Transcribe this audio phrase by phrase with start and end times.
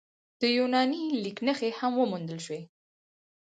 [0.41, 2.61] د یوناني لیک نښې هم موندل شوي